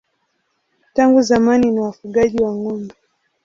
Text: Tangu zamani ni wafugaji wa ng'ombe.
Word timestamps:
Tangu 0.93 1.21
zamani 1.21 1.71
ni 1.71 1.79
wafugaji 1.79 2.37
wa 2.43 2.51
ng'ombe. 2.55 2.95